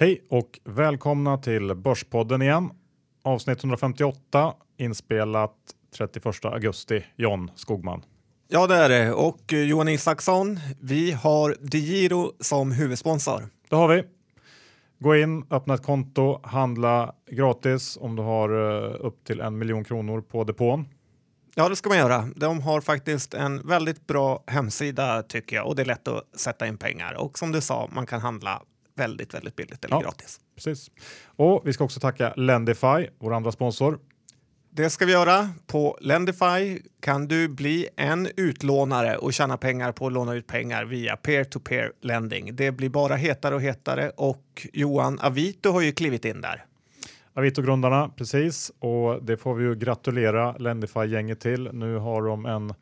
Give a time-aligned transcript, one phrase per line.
[0.00, 2.70] Hej och välkomna till Börspodden igen.
[3.22, 5.54] Avsnitt 158 inspelat
[5.96, 7.04] 31 augusti.
[7.16, 8.04] John Skogman.
[8.48, 9.12] Ja, det är det.
[9.12, 13.48] Och eh, Johan Isaksson, vi har DeGiro som huvudsponsor.
[13.68, 14.04] Det har vi.
[14.98, 19.84] Gå in, öppna ett konto, handla gratis om du har eh, upp till en miljon
[19.84, 20.88] kronor på depån.
[21.54, 22.28] Ja, det ska man göra.
[22.36, 26.66] De har faktiskt en väldigt bra hemsida tycker jag och det är lätt att sätta
[26.66, 27.14] in pengar.
[27.14, 28.62] Och som du sa, man kan handla
[29.00, 30.00] väldigt, väldigt billigt eller Ja.
[30.00, 30.40] gratis.
[30.54, 30.90] Precis.
[31.36, 33.98] Och vi ska också tacka Lendify, vår andra sponsor.
[34.72, 35.48] Det ska vi göra.
[35.66, 40.84] På Lendify kan du bli en utlånare och tjäna pengar på att låna ut pengar
[40.84, 42.56] via peer-to-peer lending.
[42.56, 46.64] Det blir bara hetare och hetare och Johan Avito har ju klivit in där.
[47.34, 48.72] Avito-grundarna, precis.
[48.78, 51.70] Och det får vi ju gratulera Lendify-gänget till.
[51.72, 52.74] Nu har de en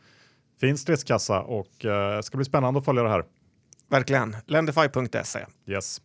[0.61, 3.25] fin stridskassa och eh, det ska bli spännande att följa det här.
[3.91, 4.37] Verkligen.
[4.47, 5.39] Lendify.se.
[5.67, 6.01] Yes.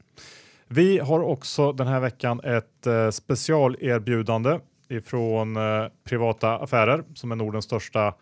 [0.75, 7.35] Vi har också den här veckan ett eh, specialerbjudande ifrån eh, Privata Affärer som är
[7.35, 8.13] Nordens största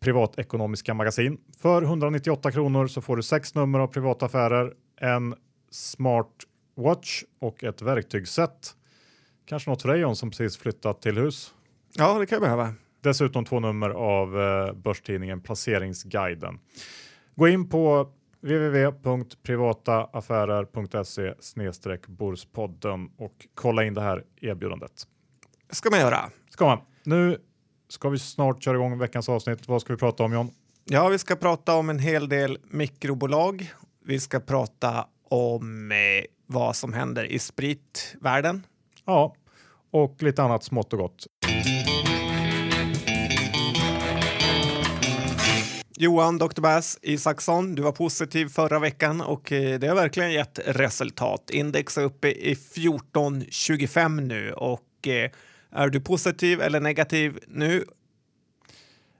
[0.00, 1.38] privatekonomiska magasin.
[1.58, 5.34] För 198 kronor så får du sex nummer av Privata Affärer, en
[5.70, 8.74] smartwatch och ett verktygsset.
[9.46, 11.54] Kanske något för dig John som precis flyttat till hus.
[11.96, 12.74] Ja, det kan jag behöva.
[13.00, 16.58] Dessutom två nummer av eh, börstidningen Placeringsguiden.
[17.34, 18.12] Gå in på
[18.46, 21.34] www.privataaffärer.se
[22.06, 25.06] borspodden och kolla in det här erbjudandet.
[25.68, 26.30] Det ska man göra.
[26.50, 26.78] Ska man.
[27.04, 27.38] Nu
[27.88, 29.68] ska vi snart köra igång veckans avsnitt.
[29.68, 30.50] Vad ska vi prata om John?
[30.84, 33.72] Ja, vi ska prata om en hel del mikrobolag.
[34.04, 35.96] Vi ska prata om eh,
[36.46, 38.66] vad som händer i spritvärlden.
[39.04, 39.34] Ja,
[39.90, 41.26] och lite annat smått och gott.
[45.98, 46.60] Johan Dr.
[46.60, 51.50] Bass Isaksson, du var positiv förra veckan och eh, det har verkligen gett resultat.
[51.50, 55.30] Index är uppe i 14,25 nu och eh,
[55.70, 57.84] är du positiv eller negativ nu?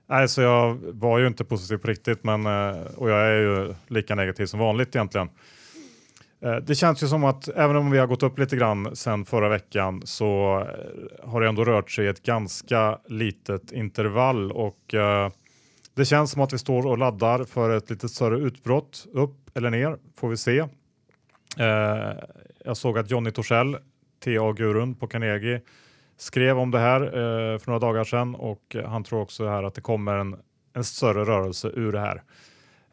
[0.09, 3.75] Nej, så jag var ju inte positiv på riktigt, men eh, och jag är ju
[3.87, 5.29] lika negativ som vanligt egentligen.
[6.63, 9.49] Det känns ju som att även om vi har gått upp lite grann sen förra
[9.49, 10.63] veckan så
[11.23, 15.29] har det ändå rört sig i ett ganska litet intervall och eh,
[15.97, 19.69] det känns som att vi står och laddar för ett lite större utbrott upp eller
[19.69, 20.59] ner får vi se.
[21.57, 22.17] Eh,
[22.65, 23.77] Jag såg att Johnny Torssell,
[24.23, 25.61] TA-gurun på Carnegie,
[26.17, 29.73] skrev om det här eh, för några dagar sedan och han tror också här att
[29.75, 30.35] det kommer en,
[30.73, 32.23] en större rörelse ur det här.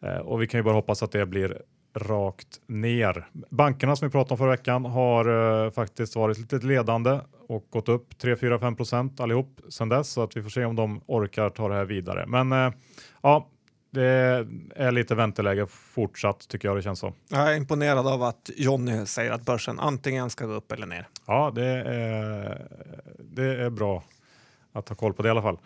[0.02, 1.62] Eh, och vi kan ju bara hoppas att det blir
[1.94, 3.28] rakt ner.
[3.50, 7.88] Bankerna som vi pratade om förra veckan har eh, faktiskt varit lite ledande och gått
[7.88, 11.00] upp 3, 4, 5 procent allihop sedan dess så att vi får se om de
[11.06, 12.26] orkar ta det här vidare.
[12.26, 12.72] Men eh,
[13.22, 13.48] ja,
[13.90, 17.12] det är lite vänteläge fortsatt tycker jag det känns som.
[17.28, 21.08] Jag är imponerad av att Jonny säger att börsen antingen ska gå upp eller ner.
[21.26, 22.68] Ja, det är,
[23.18, 24.02] det är bra
[24.72, 25.58] att ha koll på det i alla fall.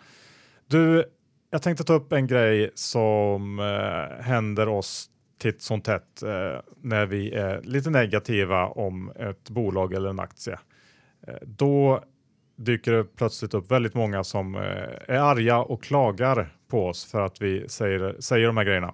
[0.67, 1.05] Du,
[1.49, 7.05] jag tänkte ta upp en grej som eh, händer oss titt som tätt eh, när
[7.05, 10.59] vi är lite negativa om ett bolag eller en aktie.
[11.27, 12.03] Eh, då
[12.55, 14.61] dyker det plötsligt upp väldigt många som eh,
[15.07, 18.93] är arga och klagar på oss för att vi säger, säger de här grejerna.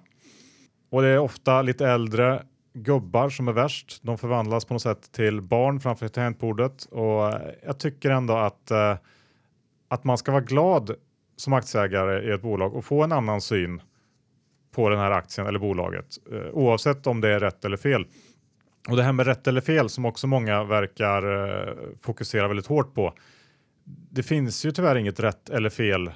[0.90, 2.42] Och det är ofta lite äldre
[2.74, 3.98] gubbar som är värst.
[4.02, 8.70] De förvandlas på något sätt till barn framför tangentbordet och eh, jag tycker ändå att,
[8.70, 8.96] eh,
[9.88, 10.90] att man ska vara glad
[11.36, 13.82] som aktieägare i ett bolag och få en annan syn
[14.76, 18.06] på den här aktien eller bolaget eh, oavsett om det är rätt eller fel.
[18.88, 21.22] Och det här med rätt eller fel som också många verkar
[21.68, 23.14] eh, fokusera väldigt hårt på.
[24.10, 26.10] Det finns ju tyvärr inget rätt eller fel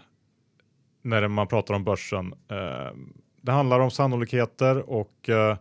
[1.03, 2.35] när man pratar om börsen.
[2.51, 2.93] Eh,
[3.41, 5.57] det handlar om sannolikheter och eh,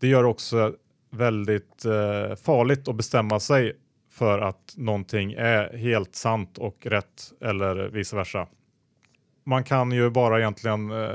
[0.00, 0.74] det gör också
[1.10, 3.76] väldigt eh, farligt att bestämma sig
[4.10, 8.46] för att någonting är helt sant och rätt eller vice versa.
[9.44, 11.10] Man kan ju bara egentligen eh,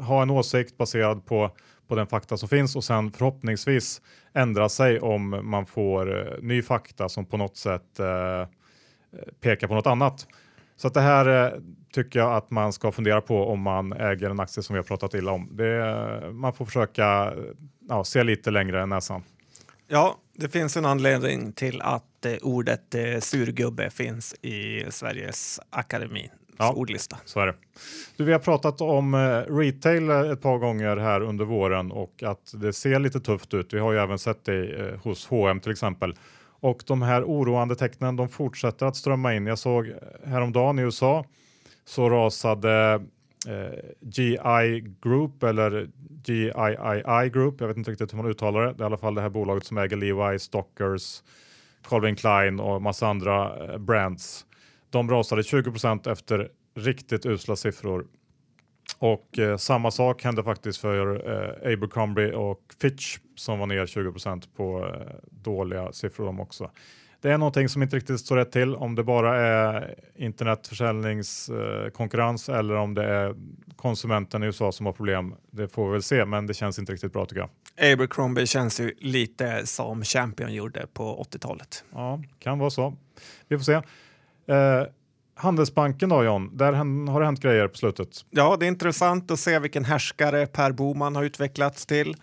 [0.00, 1.50] ha en åsikt baserad på,
[1.88, 4.02] på den fakta som finns och sen förhoppningsvis
[4.34, 8.48] ändra sig om man får eh, ny fakta som på något sätt eh,
[9.40, 10.26] pekar på något annat.
[10.76, 11.60] Så att det här eh,
[11.92, 14.84] tycker jag att man ska fundera på om man äger en aktie som vi har
[14.84, 15.48] pratat illa om.
[15.52, 17.34] Det, eh, man får försöka
[17.88, 19.22] ja, se lite längre än näsan.
[19.88, 26.30] Ja, det finns en anledning till att eh, ordet eh, surgubbe finns i Sveriges akademi.
[26.58, 26.72] Ja.
[26.76, 27.16] ordlista.
[27.24, 27.54] Så är det.
[28.16, 29.18] Du, vi har pratat om eh,
[29.54, 33.74] retail eh, ett par gånger här under våren och att det ser lite tufft ut.
[33.74, 36.14] Vi har ju även sett det eh, hos H&M till exempel.
[36.60, 39.46] Och de här oroande tecknen de fortsätter att strömma in.
[39.46, 39.92] Jag såg
[40.24, 41.24] häromdagen i USA
[41.84, 42.94] så rasade
[43.48, 45.88] eh, GI Group eller
[46.24, 47.60] GIII Group.
[47.60, 48.72] Jag vet inte riktigt hur man uttalar det.
[48.72, 51.22] Det är i alla fall det här bolaget som äger Levi, Stockers,
[51.88, 54.44] Calvin Klein och massa andra brands.
[54.90, 58.06] De rasade 20% efter riktigt usla siffror.
[58.98, 64.42] Och eh, samma sak hände faktiskt för eh, Abercrombie och Fitch som var ner 20%
[64.56, 64.92] på eh,
[65.30, 66.70] dåliga siffror de också.
[67.20, 72.74] Det är någonting som inte riktigt står rätt till om det bara är internetförsäljningskonkurrens eller
[72.74, 73.34] om det är
[73.76, 75.34] konsumenten i USA som har problem.
[75.50, 77.50] Det får vi väl se, men det känns inte riktigt bra tycker jag.
[77.92, 81.84] Abercrombie känns ju lite som Champion gjorde på 80-talet.
[81.92, 82.96] Ja, kan vara så.
[83.48, 83.80] Vi får se.
[84.48, 84.86] Eh,
[85.34, 86.72] Handelsbanken då John, där
[87.12, 88.08] har det hänt grejer på slutet.
[88.30, 92.16] Ja, det är intressant att se vilken härskare Per Boman har utvecklats till.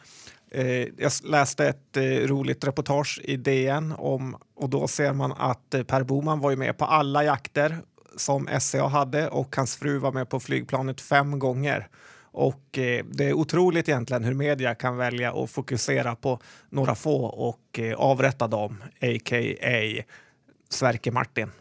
[0.52, 0.66] Eh,
[0.98, 5.84] jag läste ett eh, roligt reportage i DN om, och då ser man att eh,
[5.84, 7.78] Per Boman var ju med på alla jakter
[8.18, 11.88] som SCA hade och hans fru var med på flygplanet fem gånger.
[12.32, 16.40] Och eh, det är otroligt egentligen hur media kan välja att fokusera på
[16.70, 20.04] några få och eh, avrätta dem, a.k.a.
[20.70, 21.52] Sverker Martin.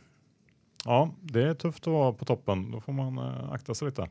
[0.84, 2.70] Ja, det är tufft att vara på toppen.
[2.70, 4.08] Då får man eh, akta sig lite.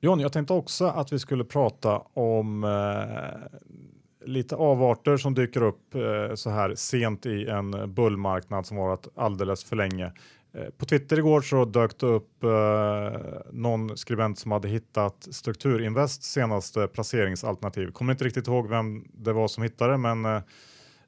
[0.00, 5.94] John, jag tänkte också att vi skulle prata om eh, lite avarter som dyker upp
[5.94, 10.12] eh, så här sent i en bullmarknad som varit alldeles för länge.
[10.56, 13.20] Eh, på Twitter igår så dök det upp eh,
[13.52, 17.90] någon skribent som hade hittat Strukturinvest senaste placeringsalternativ.
[17.90, 20.42] Kommer inte riktigt ihåg vem det var som hittade men eh,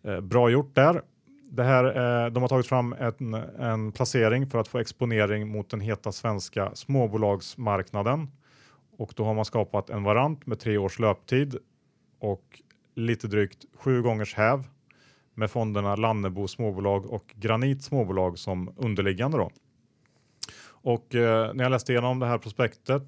[0.03, 1.03] eh bra gjort där.
[1.50, 5.71] Det här, eh, de har tagit fram en, en placering för att få exponering mot
[5.71, 8.29] den heta svenska småbolagsmarknaden
[8.99, 11.56] och då har man skapat en varant med tre års löptid
[12.19, 12.62] och
[12.95, 14.65] lite drygt sju gångers häv
[15.35, 19.39] med fonderna Lannebo småbolag och Granit småbolag som underliggande.
[19.39, 19.50] Då.
[20.69, 23.03] Och eh, när jag läste igenom det här prospektet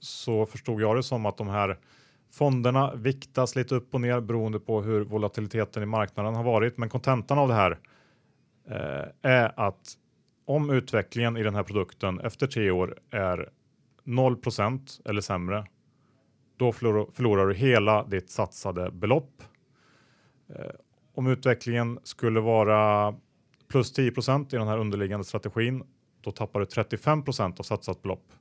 [0.00, 1.78] så förstod jag det som att de här
[2.34, 6.78] fonderna viktas lite upp och ner beroende på hur volatiliteten i marknaden har varit.
[6.78, 7.78] Men kontentan av det här
[8.68, 9.96] eh, är att
[10.44, 13.50] om utvecklingen i den här produkten efter tre år är
[14.04, 15.66] 0% eller sämre,
[16.56, 19.42] då förlorar du hela ditt satsade belopp.
[20.48, 20.70] Eh,
[21.14, 23.14] om utvecklingen skulle vara
[23.68, 25.82] plus 10% i den här underliggande strategin,
[26.20, 28.32] då tappar du 35% av satsat belopp.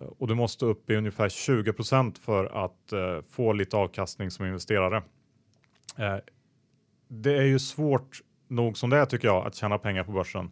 [0.00, 4.96] Och du måste upp i ungefär 20% för att eh, få lite avkastning som investerare.
[5.98, 6.16] Eh,
[7.08, 10.50] det är ju svårt nog som det är tycker jag att tjäna pengar på börsen.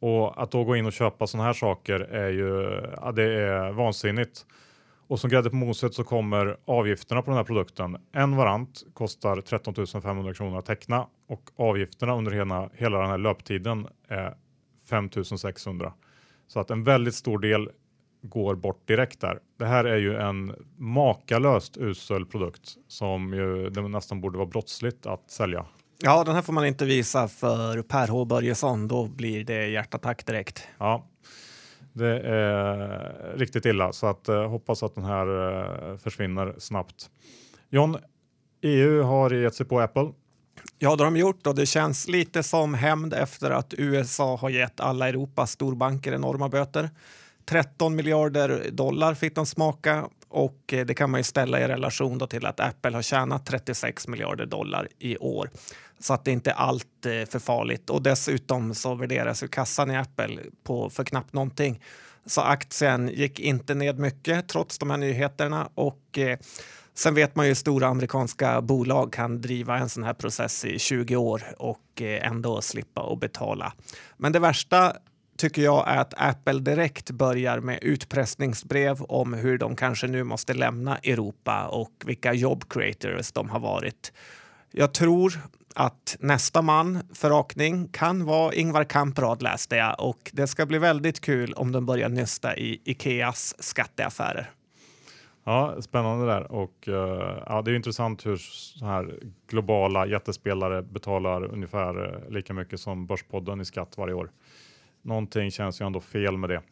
[0.00, 3.72] Och att då gå in och köpa sådana här saker är ju ja, det är
[3.72, 4.46] vansinnigt.
[5.06, 7.96] Och som grädde på moset så kommer avgifterna på den här produkten.
[8.12, 13.18] En varant kostar 13 500 kronor att teckna och avgifterna under hela, hela den här
[13.18, 14.34] löptiden är
[14.90, 15.92] 5 600.
[16.46, 17.70] Så att en väldigt stor del
[18.22, 19.38] går bort direkt där.
[19.58, 25.06] Det här är ju en makalöst usel produkt som ju det nästan borde vara brottsligt
[25.06, 25.66] att sälja.
[26.04, 28.88] Ja, den här får man inte visa för Per H Börjesson.
[28.88, 30.68] Då blir det hjärtattack direkt.
[30.78, 31.06] Ja,
[31.92, 35.26] det är riktigt illa så att eh, hoppas att den här
[35.90, 37.10] eh, försvinner snabbt.
[37.70, 37.96] John,
[38.62, 40.12] EU har gett sig på Apple.
[40.78, 44.50] Ja, det har de gjort och det känns lite som hämnd efter att USA har
[44.50, 46.90] gett alla Europas storbanker enorma böter.
[47.44, 52.28] 13 miljarder dollar fick de smaka och eh, det kan man ju ställa i relation
[52.28, 55.50] till att Apple har tjänat 36 miljarder dollar i år.
[55.98, 57.90] Så att det inte är allt eh, för farligt.
[57.90, 61.82] Och dessutom så värderas ju kassan i Apple på för knappt någonting.
[62.26, 65.68] Så aktien gick inte ned mycket trots de här nyheterna.
[65.74, 66.38] Och eh,
[66.94, 70.78] sen vet man ju hur stora amerikanska bolag kan driva en sån här process i
[70.78, 73.72] 20 år och eh, ändå slippa att betala.
[74.16, 74.96] Men det värsta
[75.42, 80.54] tycker jag är att Apple direkt börjar med utpressningsbrev om hur de kanske nu måste
[80.54, 84.12] lämna Europa och vilka job creators de har varit.
[84.70, 85.32] Jag tror
[85.74, 90.78] att nästa man för rakning kan vara Ingvar Kamprad läste jag och det ska bli
[90.78, 94.50] väldigt kul om de börjar nysta i Ikeas skatteaffärer.
[95.44, 96.94] Ja, spännande där och uh,
[97.46, 99.14] ja, det är intressant hur så här
[99.48, 104.30] globala jättespelare betalar ungefär eh, lika mycket som Börspodden i skatt varje år.
[105.02, 106.62] Någonting känns ju ändå fel med det.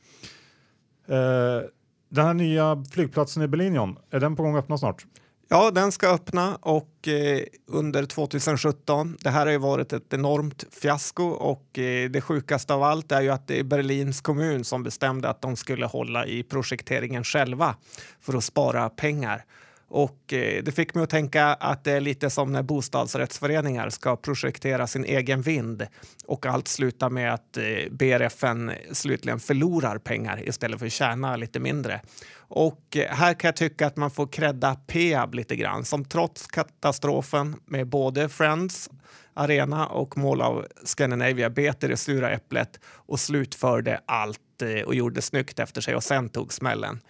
[1.15, 1.63] Eh,
[2.09, 5.07] den här nya flygplatsen i Berlin, John, är den på gång att öppna snart?
[5.53, 9.17] Ja, den ska öppna och eh, under 2017.
[9.21, 13.21] Det här har ju varit ett enormt fiasko och eh, det sjukaste av allt är
[13.21, 17.77] ju att det är Berlins kommun som bestämde att de skulle hålla i projekteringen själva
[18.21, 19.45] för att spara pengar.
[19.91, 24.17] Och eh, det fick mig att tänka att det är lite som när bostadsrättsföreningar ska
[24.17, 25.87] projektera sin egen vind
[26.27, 31.61] och allt slutar med att eh, BRFN slutligen förlorar pengar istället för att tjäna lite
[31.61, 32.01] mindre.
[32.37, 36.47] Och eh, här kan jag tycka att man får credda Peab lite grann som trots
[36.47, 38.91] katastrofen med både Friends
[39.35, 44.95] Arena och Mall of Scandinavia bet i det sura äpplet och slutförde allt eh, och
[44.95, 47.01] gjorde snyggt efter sig och sen tog smällen.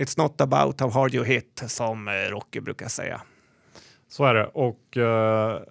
[0.00, 3.20] It's not about how hard you hit, som eh, Rocky brukar säga.
[4.08, 4.46] Så är det.
[4.46, 5.62] Och eh,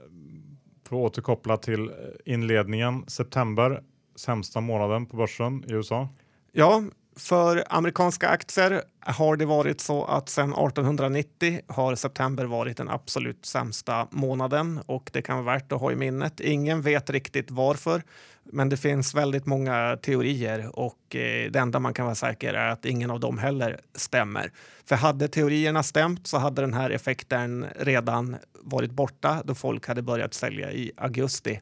[0.88, 1.91] för att återkoppla till
[2.25, 3.83] inledningen, september,
[4.15, 6.09] sämsta månaden på börsen i USA.
[6.51, 6.83] Ja,
[7.19, 13.45] för amerikanska aktier har det varit så att sedan 1890 har september varit den absolut
[13.45, 16.39] sämsta månaden och det kan vara värt att ha i minnet.
[16.39, 18.03] Ingen vet riktigt varför,
[18.43, 22.69] men det finns väldigt många teorier och eh, det enda man kan vara säker är
[22.69, 24.51] att ingen av dem heller stämmer.
[24.85, 30.01] För hade teorierna stämt så hade den här effekten redan varit borta då folk hade
[30.01, 31.59] börjat sälja i augusti.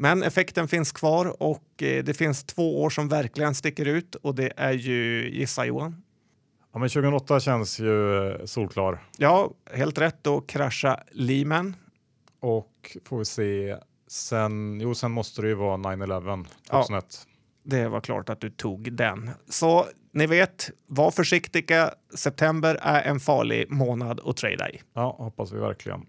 [0.00, 4.34] Men effekten finns kvar och eh, det finns två år som verkligen sticker ut och
[4.34, 6.02] det är ju, gissa Johan?
[6.72, 8.98] Ja, men 2008 känns ju eh, solklar.
[9.16, 10.16] Ja, helt rätt.
[10.22, 11.76] Då krascha Lehman.
[12.40, 13.76] Och får vi se,
[14.08, 17.04] sen, jo, sen måste det ju vara 9-11 2001.
[17.22, 17.30] Ja,
[17.62, 19.30] det var klart att du tog den.
[19.48, 21.90] Så ni vet, var försiktiga.
[22.14, 24.80] September är en farlig månad att trada i.
[24.94, 26.06] Ja, hoppas vi verkligen.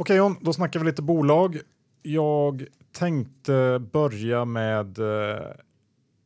[0.00, 1.58] Okej John, då snackar vi lite bolag.
[2.02, 5.46] Jag tänkte börja med eh,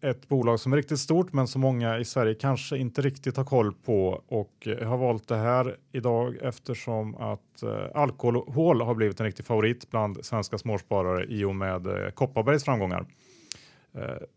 [0.02, 3.44] ett bolag som är riktigt stort men som många i Sverige kanske inte riktigt har
[3.44, 9.20] koll på och jag har valt det här idag eftersom att eh, alkohol har blivit
[9.20, 13.06] en riktig favorit bland svenska småsparare i och med Kopparbergs framgångar.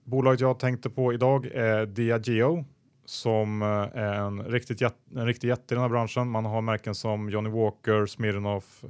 [0.03, 2.65] Bolaget jag tänkte på idag är Diageo
[3.05, 4.81] som är en, riktigt,
[5.15, 6.29] en riktig jätte i den här branschen.
[6.29, 8.83] Man har märken som Johnny Walker, Smirnoff,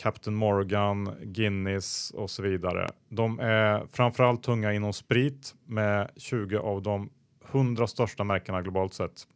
[0.00, 2.88] Captain Morgan, Guinness och så vidare.
[3.08, 7.10] De är framförallt tunga inom sprit med 20 av de
[7.50, 9.26] 100 största märkena globalt sett.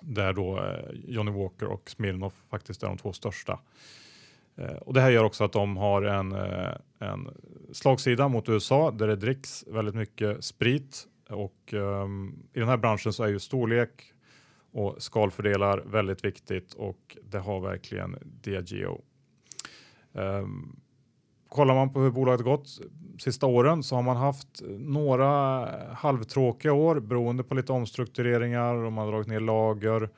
[0.00, 3.60] Där då eh, Johnny Walker och Smirnoff faktiskt är de två största.
[4.56, 7.28] Eh, och det här gör också att de har en, eh, en
[7.72, 13.12] slagsida mot USA där det dricks väldigt mycket sprit och um, i den här branschen
[13.12, 14.12] så är ju storlek
[14.72, 19.02] och skalfördelar väldigt viktigt och det har verkligen Diageo
[20.14, 20.80] Um,
[21.48, 22.80] kollar man på hur bolaget gått
[23.18, 29.04] sista åren så har man haft några halvtråkiga år beroende på lite omstruktureringar och man
[29.04, 30.08] har dragit ner lager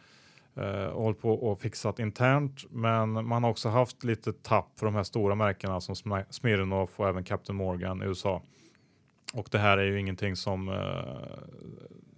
[0.55, 2.65] eh, och hållit på och fixat internt.
[2.71, 5.95] Men man har också haft lite tapp för de här stora märkena som
[6.31, 8.43] Smirnoff och även Captain Morgan i USA.
[9.35, 11.39] Och det här är ju ingenting som, eh,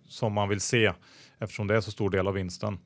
[0.09, 0.93] som man vill se
[1.39, 2.79] eftersom det är så stor del av vinsten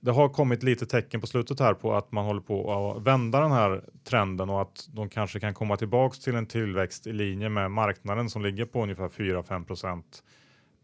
[0.00, 3.40] det har kommit lite tecken på slutet här på att man håller på att vända
[3.40, 7.48] den här trenden och att de kanske kan komma tillbaks till en tillväxt i linje
[7.48, 10.22] med marknaden som ligger på ungefär 4-5 procent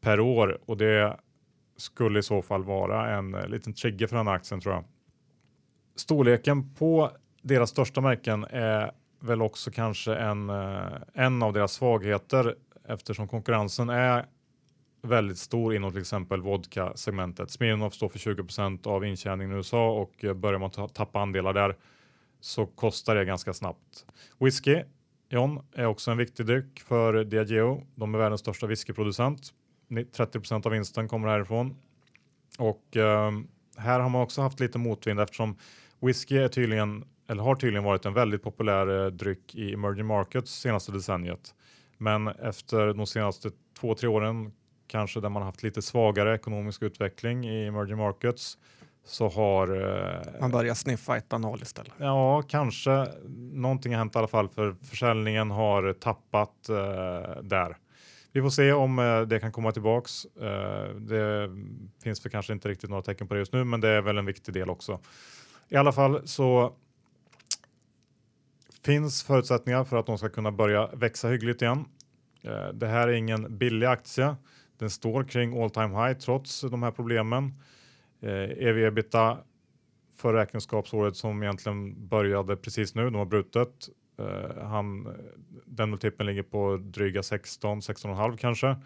[0.01, 1.17] per år och det
[1.77, 4.85] skulle i så fall vara en eh, liten trigger för den här aktien tror jag.
[5.97, 7.11] Storleken på
[7.43, 8.91] deras största märken är
[9.21, 12.55] väl också kanske en, eh, en av deras svagheter
[12.89, 14.27] eftersom konkurrensen är
[15.05, 17.51] väldigt stor inom till exempel vodka-segmentet.
[17.51, 21.77] Smirnoff står för 20% av intjäningen i USA och eh, börjar man tappa andelar där
[22.41, 24.07] så kostar det ganska snabbt.
[24.39, 24.83] Whisky,
[25.29, 27.87] John, är också en viktig dryck för Diageo.
[27.95, 29.53] De är världens största whiskyproducent.
[29.91, 31.77] 30% av vinsten kommer härifrån.
[32.59, 33.33] Och eh,
[33.77, 35.57] här har man också haft lite motvind eftersom
[36.01, 40.61] whisky är tydligen, eller har tydligen varit en väldigt populär eh, dryck i emerging markets
[40.61, 41.55] senaste decenniet.
[41.99, 44.53] Men efter de senaste två, tre åren
[44.87, 48.59] kanske där man haft lite svagare ekonomisk utveckling i emerging markets
[49.05, 51.93] så har eh, man börjar sniffa etanol istället.
[51.99, 53.07] Ja, kanske
[53.53, 57.77] någonting har hänt i alla fall för försäljningen har tappat eh, där.
[58.33, 60.25] Vi får se om eh, det kan komma tillbaks.
[60.25, 61.51] Eh, det
[62.03, 64.19] finns för kanske inte riktigt några tecken på det just nu, men det är väl
[64.19, 65.01] en viktig del också.
[65.69, 66.75] I alla fall så
[68.85, 71.85] finns förutsättningar för att de ska kunna börja växa hyggligt igen.
[72.43, 74.37] Eh, det här är ingen billig aktie.
[74.79, 77.55] Den står kring all time high trots de här problemen.
[78.21, 79.39] Eh, ev ebita
[80.17, 83.89] för räkenskapsåret som egentligen började precis nu, de har brutet.
[84.19, 85.17] Eh, han,
[85.65, 88.77] den multipeln ligger på dryga 16, 16,5 kanske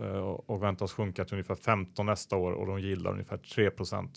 [0.00, 4.08] eh, och väntas sjunka till ungefär 15 nästa år och de gillar ungefär 3%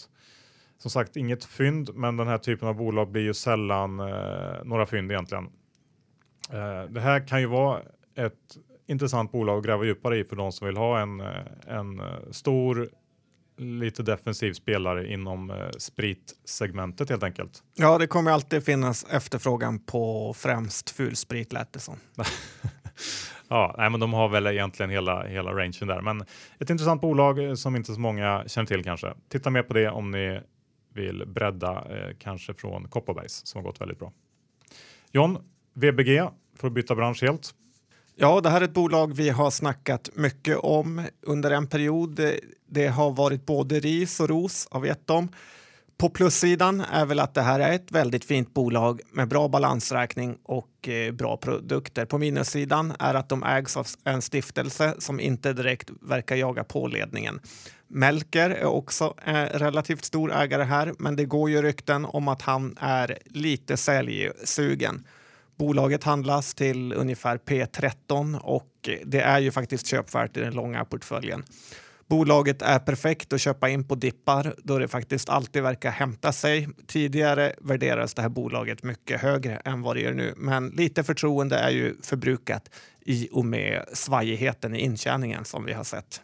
[0.78, 4.86] Som sagt, inget fynd, men den här typen av bolag blir ju sällan eh, några
[4.86, 5.50] fynd egentligen.
[6.52, 7.82] Eh, det här kan ju vara
[8.16, 11.28] ett intressant bolag att gräva djupare i för de som vill ha en, eh,
[11.68, 12.90] en eh, stor,
[13.58, 17.64] lite defensiv spelare inom eh, spritsegmentet helt enkelt.
[17.76, 21.96] Ja, det kommer alltid finnas efterfrågan på främst fulsprit lät det som.
[23.48, 26.26] ja, nej, men de har väl egentligen hela, hela rangen där, men
[26.60, 29.14] ett intressant bolag som inte så många känner till kanske.
[29.30, 30.42] Titta mer på det om ni
[30.96, 34.14] vill bredda, eh, kanske från Kopparbergs som har gått väldigt bra.
[35.12, 35.38] John,
[35.74, 37.54] VBG, för att byta bransch helt.
[38.18, 42.20] Ja, det här är ett bolag vi har snackat mycket om under en period.
[42.70, 45.30] Det har varit både ris och ros, har vi gett dem.
[45.98, 50.38] På plussidan är väl att det här är ett väldigt fint bolag med bra balansräkning
[50.44, 52.06] och eh, bra produkter.
[52.06, 56.88] På minussidan är att de ägs av en stiftelse som inte direkt verkar jaga på
[56.88, 57.40] ledningen.
[57.88, 62.42] Melker är också en relativt stor ägare här, men det går ju rykten om att
[62.42, 65.04] han är lite säljsugen.
[65.58, 71.44] Bolaget handlas till ungefär P13 och det är ju faktiskt köpvärt i den långa portföljen.
[72.08, 76.70] Bolaget är perfekt att köpa in på dippar då det faktiskt alltid verkar hämta sig.
[76.88, 81.58] Tidigare värderades det här bolaget mycket högre än vad det gör nu, men lite förtroende
[81.58, 82.70] är ju förbrukat
[83.02, 86.22] i och med svajigheten i intjäningen som vi har sett.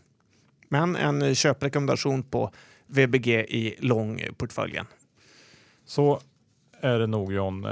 [0.69, 2.51] Men en köprekommendation på
[2.87, 4.85] VBG i långportföljen.
[5.85, 6.21] Så
[6.81, 7.65] är det nog John.
[7.65, 7.71] Eh,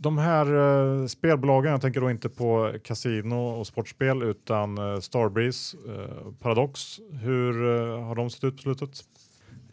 [0.00, 5.76] de här uh, spelbolagen, jag tänker då inte på kasino och sportspel utan uh, Starbreeze,
[5.76, 6.98] uh, Paradox.
[7.22, 8.90] Hur uh, har de sett ut på slutet?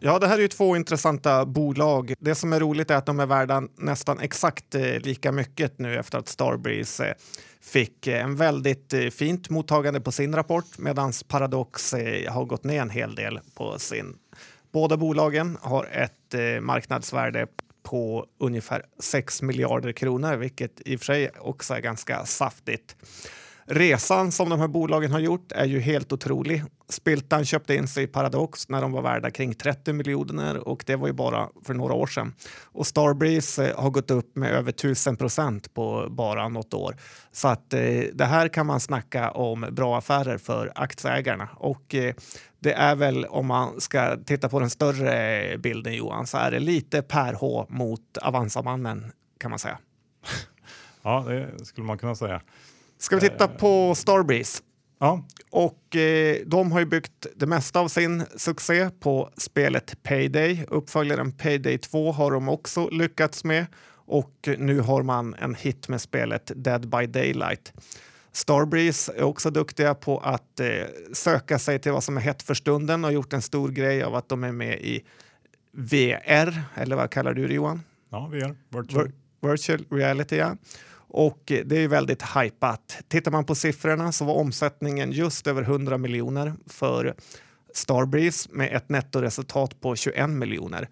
[0.00, 2.14] Ja, det här är ju två intressanta bolag.
[2.18, 6.18] Det som är roligt är att de är värda nästan exakt lika mycket nu efter
[6.18, 7.14] att Starbreeze
[7.60, 11.92] fick en väldigt fint mottagande på sin rapport medan Paradox
[12.28, 14.16] har gått ner en hel del på sin.
[14.72, 17.46] Båda bolagen har ett marknadsvärde
[17.86, 22.96] på ungefär 6 miljarder kronor, vilket i och för sig också är ganska saftigt.
[23.68, 26.64] Resan som de här bolagen har gjort är ju helt otrolig.
[26.88, 30.96] Spiltan köpte in sig i Paradox när de var värda kring 30 miljoner och det
[30.96, 32.34] var ju bara för några år sedan.
[32.64, 36.96] Och Starbreeze eh, har gått upp med över 1000 procent på bara något år.
[37.32, 37.80] Så att eh,
[38.14, 41.48] det här kan man snacka om bra affärer för aktieägarna.
[41.56, 42.14] Och eh,
[42.66, 46.58] det är väl om man ska titta på den större bilden Johan så är det
[46.58, 49.78] lite Per H mot Avanza-mannen kan man säga.
[51.02, 52.40] Ja, det skulle man kunna säga.
[52.98, 54.62] Ska vi titta på Starbreeze?
[54.98, 55.24] Ja.
[55.50, 60.64] Och eh, de har ju byggt det mesta av sin succé på spelet Payday.
[60.68, 66.00] Uppföljaren Payday 2 har de också lyckats med och nu har man en hit med
[66.00, 67.72] spelet Dead by Daylight.
[68.36, 70.68] Starbreeze är också duktiga på att eh,
[71.12, 74.14] söka sig till vad som är hett för stunden och gjort en stor grej av
[74.14, 75.04] att de är med i
[75.72, 77.82] VR, eller vad kallar du det Johan?
[78.10, 78.56] Ja, VR.
[78.68, 80.56] Virtual, Vir virtual reality, ja.
[80.96, 82.98] Och det är väldigt hypat.
[83.08, 87.14] Tittar man på siffrorna så var omsättningen just över 100 miljoner för
[87.74, 90.88] Starbreeze med ett nettoresultat på 21 miljoner.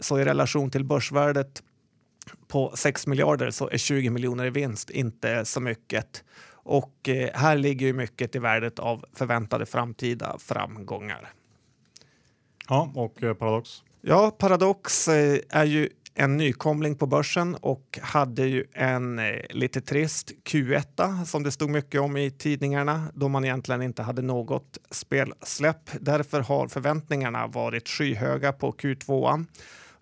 [0.00, 1.62] Så i relation till börsvärdet
[2.48, 6.24] på 6 miljarder så är 20 miljoner i vinst inte så mycket.
[6.62, 11.32] Och eh, här ligger ju mycket i värdet av förväntade framtida framgångar.
[12.68, 13.82] Ja, och eh, Paradox?
[14.00, 20.32] Ja, Paradox eh, är ju en nykomling på börsen och hade ju en lite trist
[20.44, 25.90] Q1 som det stod mycket om i tidningarna då man egentligen inte hade något spelsläpp.
[26.00, 29.44] Därför har förväntningarna varit skyhöga på Q2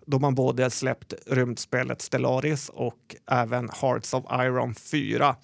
[0.07, 5.35] då man både släppt rymdspelet Stellaris och även Hearts of Iron 4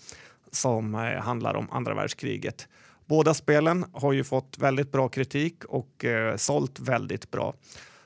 [0.56, 2.68] som eh, handlar om andra världskriget.
[3.06, 7.54] Båda spelen har ju fått väldigt bra kritik och eh, sålt väldigt bra.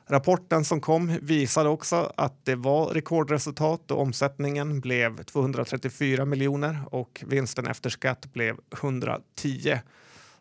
[0.10, 7.23] Rapporten som kom visade också att det var rekordresultat och omsättningen blev 234 miljoner och
[7.27, 9.79] vinsten efter skatt blev 110.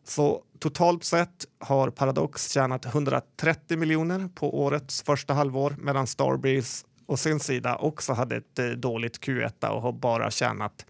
[0.05, 7.17] Så totalt sett har Paradox tjänat 130 miljoner på årets första halvår medan Starbreeze å
[7.17, 10.87] sin sida också hade ett eh, dåligt Q1 och har bara tjänat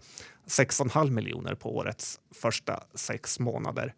[0.47, 3.93] 6,5 miljoner på årets första sex månader.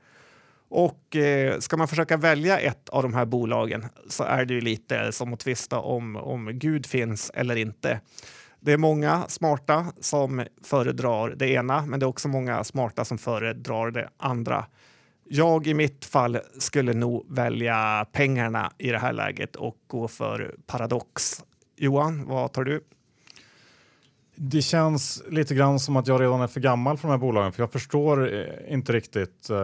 [0.70, 4.62] Och eh, ska man försöka välja ett av de här bolagen så är det ju
[4.62, 8.00] lite som att tvista om, om Gud finns eller inte.
[8.60, 13.18] Det är många smarta som föredrar det ena, men det är också många smarta som
[13.18, 14.66] föredrar det andra.
[15.24, 20.56] Jag i mitt fall skulle nog välja pengarna i det här läget och gå för
[20.68, 21.44] Paradox.
[21.78, 22.84] Johan, vad tar du?
[24.41, 27.52] Det känns lite grann som att jag redan är för gammal för de här bolagen,
[27.52, 29.49] för jag förstår eh, inte riktigt.
[29.49, 29.58] Eh,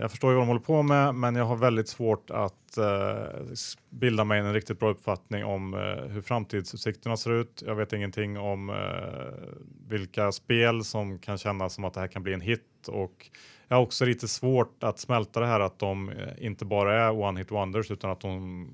[0.00, 3.56] jag förstår ju vad de håller på med, men jag har väldigt svårt att eh,
[3.90, 5.72] bilda mig en riktigt bra uppfattning om
[6.10, 7.62] hur framtidsutsikterna ser ut.
[7.66, 8.72] Jag vet ingenting om
[9.88, 13.30] vilka spel som kan kännas som att det här kan bli en hit och
[13.68, 17.40] jag har också lite svårt att smälta det här att de inte bara är one
[17.40, 18.68] hit wonders utan att de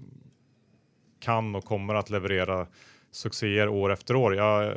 [1.20, 2.66] kan och kommer att leverera
[3.10, 4.34] succéer år efter år.
[4.34, 4.76] Jag,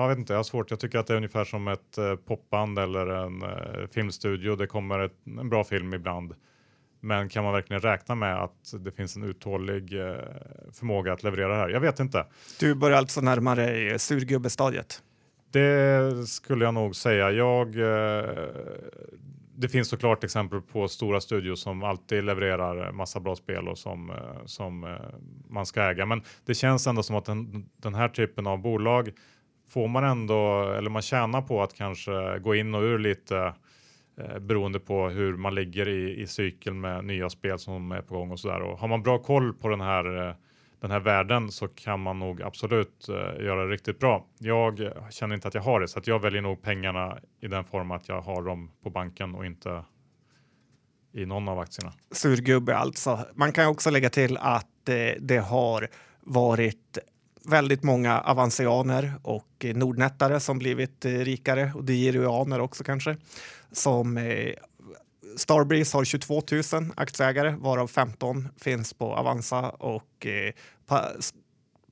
[0.00, 0.70] jag vet inte, jag har svårt.
[0.70, 4.56] Jag tycker att det är ungefär som ett eh, popband eller en eh, filmstudio.
[4.56, 6.34] Det kommer ett, en bra film ibland.
[7.00, 10.16] Men kan man verkligen räkna med att det finns en uthållig eh,
[10.72, 11.68] förmåga att leverera det här?
[11.68, 12.26] Jag vet inte.
[12.60, 15.02] Du börjar alltså närma dig surgubbestadiet?
[15.50, 17.30] Det skulle jag nog säga.
[17.30, 17.74] Jag,
[19.56, 24.12] det finns såklart exempel på stora studios som alltid levererar massa bra spel och som,
[24.44, 24.96] som
[25.48, 26.06] man ska äga.
[26.06, 29.10] Men det känns ändå som att den, den här typen av bolag
[29.74, 33.54] får man ändå, eller man tjänar på att kanske gå in och ur lite
[34.18, 38.14] eh, beroende på hur man ligger i, i cykeln med nya spel som är på
[38.14, 38.60] gång och sådär.
[38.60, 40.34] Och har man bra koll på den här eh,
[40.80, 44.26] den här världen så kan man nog absolut uh, göra det riktigt bra.
[44.38, 47.64] Jag känner inte att jag har det så att jag väljer nog pengarna i den
[47.64, 49.84] form att jag har dem på banken och inte
[51.12, 51.92] i någon av aktierna.
[52.10, 53.18] Surgubbe alltså.
[53.34, 55.88] Man kan också lägga till att eh, det har
[56.20, 56.98] varit
[57.44, 63.16] väldigt många avansianer och nordnettare som blivit eh, rikare och dierianer också kanske
[63.72, 64.54] som eh,
[65.36, 70.52] Starbreeze har 22 000 aktieägare varav 15 finns på Avanza och eh,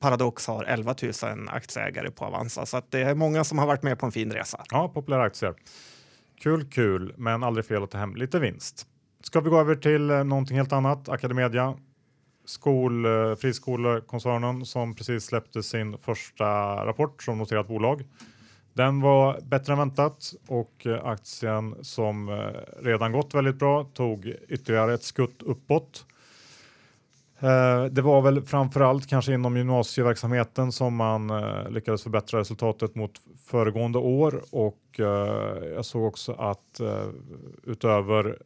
[0.01, 1.13] Paradox har 11 000
[1.49, 2.67] aktieägare på Avanza.
[2.67, 4.65] Så det är många som har varit med på en fin resa.
[4.71, 5.55] Ja, populära aktier.
[6.43, 8.87] Kul, kul, men aldrig fel att ta hem lite vinst.
[9.25, 11.09] Ska vi gå över till någonting helt annat?
[11.09, 11.75] Academedia,
[12.45, 16.47] skol, eh, friskolekoncernen som precis släppte sin första
[16.87, 18.05] rapport som noterat bolag.
[18.73, 24.35] Den var bättre än väntat och eh, aktien som eh, redan gått väldigt bra tog
[24.49, 26.07] ytterligare ett skutt uppåt.
[27.91, 31.33] Det var väl framförallt kanske inom gymnasieverksamheten som man
[31.71, 33.11] lyckades förbättra resultatet mot
[33.47, 34.81] föregående år och
[35.75, 36.81] jag såg också att
[37.65, 38.39] utöver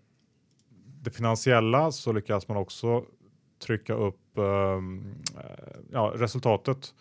[1.03, 3.05] det finansiella så lyckas man också
[3.59, 6.95] trycka upp ehm, eh, ja, resultatet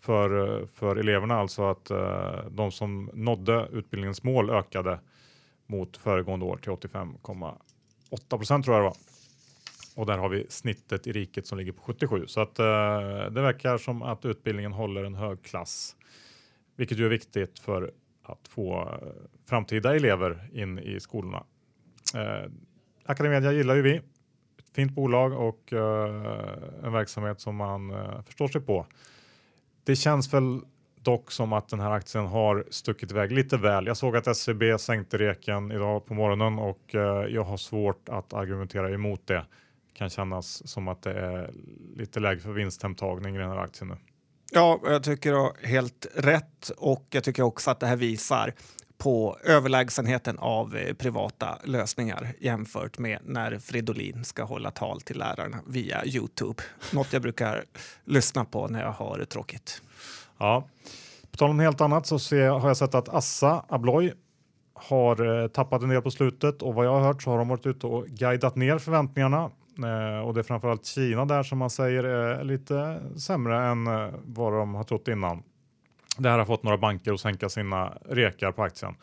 [0.00, 5.00] för, för eleverna, alltså att eh, de som nådde utbildningens mål ökade
[5.66, 8.96] mot föregående år till 85,8 procent tror jag det var
[10.00, 12.64] och där har vi snittet i riket som ligger på 77 så att eh,
[13.30, 15.96] det verkar som att utbildningen håller en hög klass,
[16.76, 19.08] vilket ju är viktigt för att få eh,
[19.48, 21.44] framtida elever in i skolorna.
[22.14, 22.50] Eh,
[23.04, 24.00] Academedia gillar ju vi.
[24.72, 28.86] Fint bolag och eh, en verksamhet som man eh, förstår sig på.
[29.84, 30.60] Det känns väl
[31.02, 33.86] dock som att den här aktien har stuckit iväg lite väl.
[33.86, 38.32] Jag såg att SCB sänkte reken idag på morgonen och eh, jag har svårt att
[38.32, 39.44] argumentera emot det
[39.94, 41.50] kan kännas som att det är
[41.96, 43.96] lite läge för vinsthemtagning i den här aktien nu.
[44.52, 48.54] Ja, jag tycker du har helt rätt och jag tycker också att det här visar
[49.00, 55.58] på överlägsenheten av eh, privata lösningar jämfört med när Fridolin ska hålla tal till lärarna
[55.66, 56.62] via Youtube.
[56.92, 57.64] Något jag brukar
[58.04, 59.82] lyssna på när jag har det tråkigt.
[60.38, 60.68] Ja,
[61.30, 64.12] på tal om helt annat så ser, har jag sett att Assa Abloy
[64.74, 67.48] har eh, tappat en del på slutet och vad jag har hört så har de
[67.48, 71.70] varit ute och guidat ner förväntningarna eh, och det är framförallt Kina där som man
[71.70, 73.84] säger är lite sämre än
[74.24, 75.42] vad de har trott innan.
[76.18, 78.94] Det här har fått några banker att sänka sina rekar på aktien.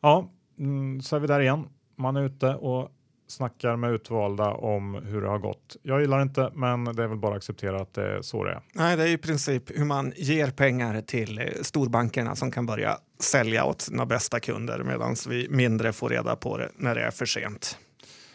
[0.00, 1.68] Ja, mm, så är vi där igen.
[1.96, 2.90] Man är ute och
[3.28, 5.76] snackar med utvalda om hur det har gått.
[5.82, 8.50] Jag gillar inte, men det är väl bara att acceptera att det är så det
[8.50, 8.60] är.
[8.72, 12.98] Nej, det är i princip hur man ger pengar till eh, storbankerna som kan börja
[13.18, 17.10] sälja åt sina bästa kunder medan vi mindre får reda på det när det är
[17.10, 17.78] för sent.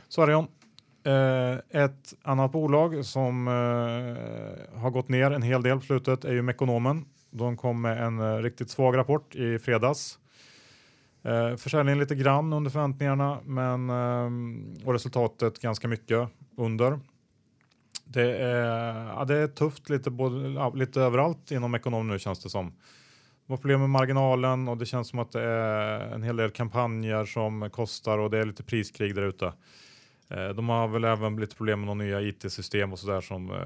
[0.08, 0.48] Så är det John.
[1.04, 6.34] Eh, ett annat bolag som eh, har gått ner en hel del på slutet är
[6.34, 7.06] ju Mekonomen.
[7.32, 10.20] De kom med en eh, riktigt svag rapport i fredags.
[11.24, 17.00] Eh, försäljningen lite grann under förväntningarna men, eh, och resultatet ganska mycket under.
[18.06, 22.44] Det är, ja, det är tufft lite, både, ja, lite överallt inom ekonom nu känns
[22.44, 22.74] det som.
[23.48, 27.26] Det problem med marginalen och det känns som att det är en hel del kampanjer
[27.26, 29.54] som kostar och det är lite priskrig där ute.
[30.30, 33.52] Eh, de har väl även lite problem med några nya IT-system och så där som
[33.52, 33.58] eh,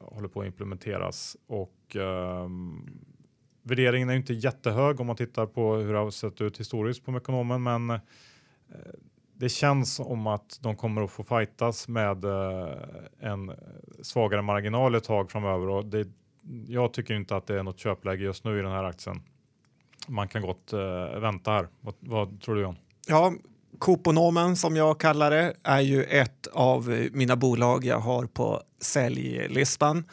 [0.00, 2.86] håller på att implementeras och ehm,
[3.64, 7.10] värderingen är inte jättehög om man tittar på hur det har sett ut historiskt på
[7.10, 7.96] Mekonomen, men eh,
[9.34, 12.68] det känns som att de kommer att få fightas med eh,
[13.20, 13.52] en
[14.02, 16.08] svagare marginal ett tag framöver och det,
[16.68, 19.22] jag tycker inte att det är något köpläge just nu i den här aktien.
[20.08, 21.68] man kan gott eh, vänta här.
[21.80, 22.76] Vad, vad, tror du John?
[23.08, 23.32] Ja,
[23.78, 30.04] Koponomen som jag kallar det är ju ett av mina bolag jag har på säljlistan.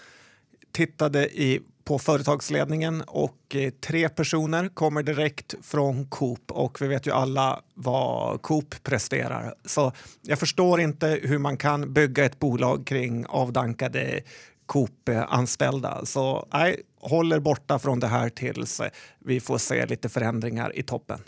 [0.71, 7.07] Tittade i på företagsledningen och eh, tre personer kommer direkt från Coop och vi vet
[7.07, 9.55] ju alla vad Coop presterar.
[9.65, 9.91] Så
[10.21, 14.21] jag förstår inte hur man kan bygga ett bolag kring avdankade
[14.65, 16.05] Coop-anställda.
[16.05, 18.81] Så nej, håller borta från det här tills
[19.19, 21.19] vi får se lite förändringar i toppen.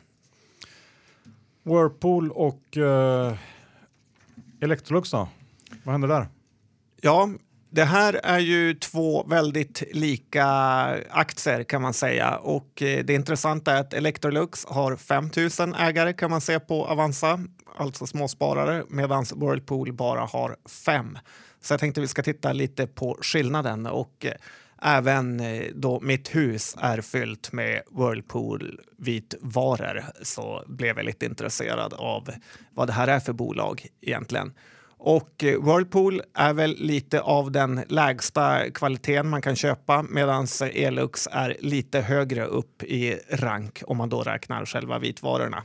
[1.63, 3.33] Whirlpool och uh,
[4.61, 5.27] Electrolux då?
[5.83, 6.27] Vad händer där?
[7.01, 7.29] Ja,
[7.73, 10.45] det här är ju två väldigt lika
[11.09, 16.13] aktier kan man säga och eh, det intressanta är att Electrolux har 5 000 ägare
[16.13, 17.39] kan man se på Avanza,
[17.77, 20.55] alltså småsparare, medan Whirlpool bara har
[20.85, 21.17] fem.
[21.61, 24.33] Så jag tänkte vi ska titta lite på skillnaden och eh,
[24.81, 31.93] även eh, då mitt hus är fyllt med Whirlpool vitvaror så blev jag lite intresserad
[31.93, 32.29] av
[32.71, 34.53] vad det här är för bolag egentligen.
[35.05, 41.27] Och eh, Whirlpool är väl lite av den lägsta kvaliteten man kan köpa medan Elux
[41.31, 45.63] är lite högre upp i rank om man då räknar själva vitvarorna.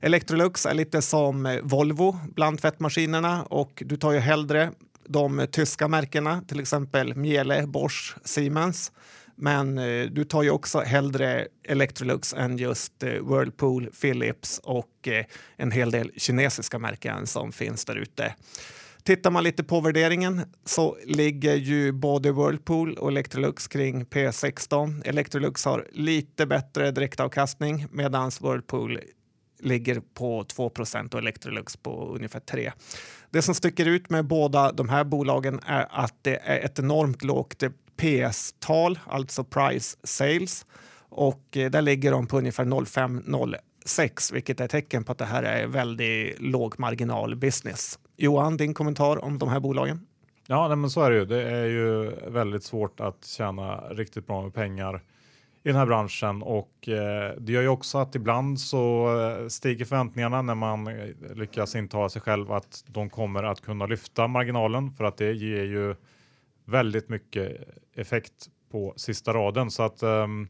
[0.00, 4.70] Electrolux är lite som eh, Volvo bland tvättmaskinerna och du tar ju hellre
[5.08, 8.92] de tyska märkena, till exempel Miele, Bosch, Siemens.
[9.40, 15.24] Men eh, du tar ju också hellre Electrolux än just eh, Whirlpool, Philips och eh,
[15.56, 18.34] en hel del kinesiska märken som finns där ute.
[19.02, 25.02] Tittar man lite på värderingen så ligger ju både Whirlpool och Electrolux kring P16.
[25.04, 28.98] Electrolux har lite bättre direktavkastning medan Whirlpool
[29.62, 32.72] ligger på 2% och Electrolux på ungefär 3.
[33.30, 37.24] Det som sticker ut med båda de här bolagen är att det är ett enormt
[37.24, 37.62] lågt
[37.96, 40.66] PS-tal, alltså price sales.
[41.08, 45.24] Och eh, där ligger de på ungefär 0,5-0,6 vilket är ett tecken på att det
[45.24, 47.98] här är väldigt låg marginal business.
[48.16, 50.06] Johan, din kommentar om de här bolagen?
[50.46, 51.24] Ja, nej, men så är det ju.
[51.24, 55.02] Det är ju väldigt svårt att tjäna riktigt bra med pengar
[55.62, 59.84] i den här branschen och eh, det gör ju också att ibland så eh, stiger
[59.84, 64.92] förväntningarna när man eh, lyckas intala sig själv att de kommer att kunna lyfta marginalen
[64.92, 65.94] för att det ger ju
[66.64, 70.48] väldigt mycket effekt på sista raden så att um,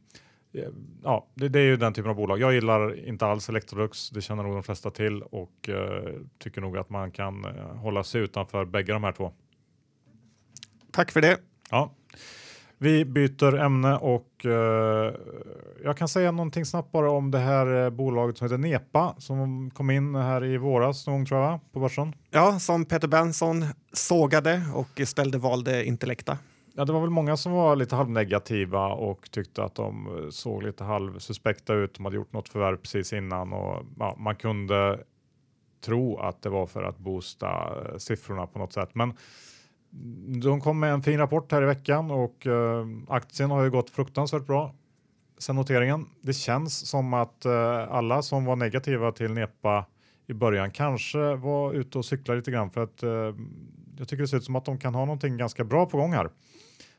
[1.03, 2.40] ja, det, det, är ju den typen av bolag.
[2.40, 4.11] Jag gillar inte alls Electrolux.
[4.11, 8.05] Det känner nog de flesta till och uh, tycker nog att man kan uh, hålla
[8.05, 9.33] sig utanför bägge de här två.
[10.92, 11.38] Tack för det.
[11.70, 11.94] Ja.
[12.83, 14.53] Vi byter ämne och uh,
[15.85, 19.90] jag kan säga någonting snabbt bara om det här bolaget som heter Nepa som kom
[19.90, 22.14] in här i våras någon gång tror jag på börsen.
[22.31, 26.38] Ja, som Peter Benson sågade och istället valde Intellecta.
[26.75, 30.85] Ja, det var väl många som var lite halvnegativa och tyckte att de såg lite
[30.85, 31.95] halvsuspekta ut.
[31.95, 35.01] De hade gjort något förvärv precis innan och ja, man kunde
[35.85, 38.90] tro att det var för att boosta siffrorna på något sätt.
[38.93, 39.12] Men
[40.42, 43.90] de kom med en fin rapport här i veckan och eh, aktien har ju gått
[43.90, 44.74] fruktansvärt bra
[45.38, 46.07] sen noteringen.
[46.20, 49.87] Det känns som att eh, alla som var negativa till Nepa
[50.26, 53.35] i början kanske var ute och cyklade lite grann för att eh,
[53.98, 56.12] jag tycker det ser ut som att de kan ha någonting ganska bra på gång
[56.12, 56.31] här.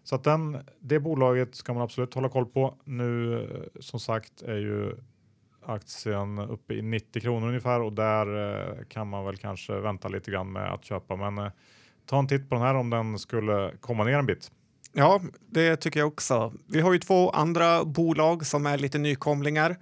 [0.03, 2.75] Så att den, det bolaget ska man absolut hålla koll på.
[2.83, 4.95] Nu eh, som sagt är ju
[5.65, 10.31] aktien uppe i 90 kronor ungefär och där eh, kan man väl kanske vänta lite
[10.31, 11.15] grann med att köpa.
[11.15, 11.51] Men eh,
[12.05, 14.51] ta en titt på den här om den skulle komma ner en bit.
[14.93, 16.53] Ja, det tycker jag också.
[16.67, 19.77] Vi har ju två andra bolag som är lite nykomlingar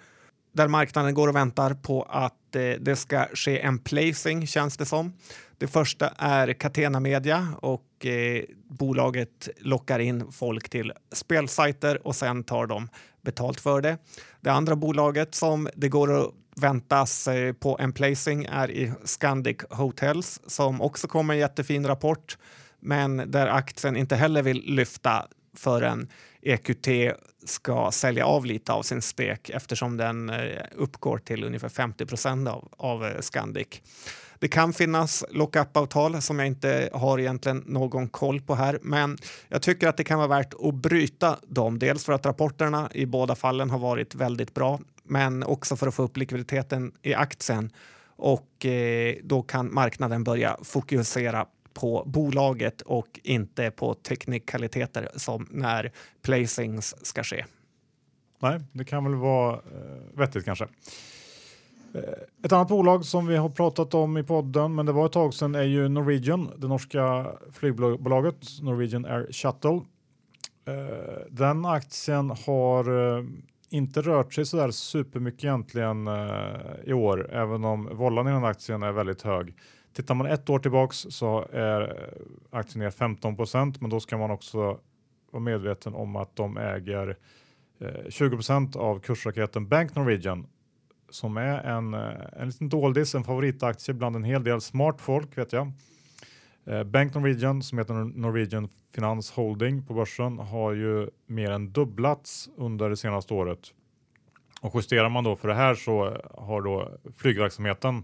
[0.51, 4.85] där marknaden går och väntar på att eh, det ska ske en placing känns det
[4.85, 5.13] som.
[5.57, 12.43] Det första är Catena Media och eh, bolaget lockar in folk till spelsajter och sen
[12.43, 12.89] tar de
[13.21, 13.97] betalt för det.
[14.41, 19.57] Det andra bolaget som det går att väntas eh, på en placing är i Scandic
[19.69, 22.37] Hotels som också kommer en jättefin rapport
[22.79, 26.09] men där aktien inte heller vill lyfta förrän
[26.41, 26.87] EQT
[27.45, 32.47] ska sälja av lite av sin stek eftersom den eh, uppgår till ungefär 50 procent
[32.47, 33.81] av, av eh, Scandic.
[34.39, 39.17] Det kan finnas lockup-avtal som jag inte har egentligen någon koll på här, men
[39.47, 41.79] jag tycker att det kan vara värt att bryta dem.
[41.79, 45.95] Dels för att rapporterna i båda fallen har varit väldigt bra, men också för att
[45.95, 47.71] få upp likviditeten i aktien
[48.15, 55.91] och eh, då kan marknaden börja fokusera på bolaget och inte på teknikaliteter som när
[56.21, 57.45] placings ska ske.
[58.39, 60.67] Nej, det kan väl vara eh, vettigt kanske.
[61.93, 62.01] Eh,
[62.43, 65.33] ett annat bolag som vi har pratat om i podden, men det var ett tag
[65.33, 69.81] sedan, är ju Norwegian, det norska flygbolaget Norwegian Air Shuttle.
[70.65, 73.23] Eh, den aktien har eh,
[73.69, 78.45] inte rört sig så där supermycket egentligen eh, i år, även om vållan i den
[78.45, 79.55] aktien är väldigt hög.
[79.93, 84.31] Tittar man ett år tillbaks så är eh, aktien ner 15% men då ska man
[84.31, 84.79] också
[85.31, 87.17] vara medveten om att de äger
[87.79, 90.47] eh, uh, 20% av kursraketen Bank Norwegian
[91.09, 95.53] som är en, en liten doldis, en favoritaktie bland en hel del smart folk vet
[95.53, 95.71] jag.
[96.85, 102.89] Bank Norwegian som heter Norwegian Finans Holding på börsen har ju mer än dubblats under
[102.89, 103.73] det senaste året.
[104.61, 108.03] Och justerar man då för det här så har då flygverksamheten